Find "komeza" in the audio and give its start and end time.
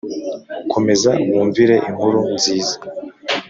0.71-1.11